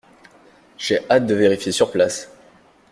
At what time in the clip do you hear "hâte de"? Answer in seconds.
1.11-1.35